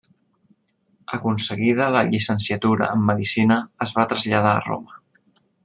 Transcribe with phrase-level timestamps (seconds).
[1.17, 4.99] Aconseguida la llicenciatura en medicina es va traslladar a Roma.